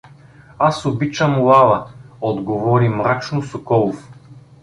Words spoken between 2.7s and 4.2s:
мрачно Соколов.